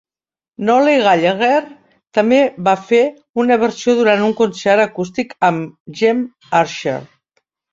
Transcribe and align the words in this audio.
Nole 0.67 0.93
Gallagher 1.07 1.59
també 2.19 2.39
va 2.69 2.73
fer 2.87 3.03
una 3.45 3.59
versió 3.67 3.95
durant 4.01 4.25
un 4.31 4.35
concert 4.43 4.87
acústic 4.87 5.37
amb 5.51 5.97
Gem 6.01 6.25
Archer. 6.63 6.99